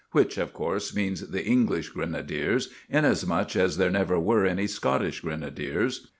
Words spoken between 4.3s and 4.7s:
any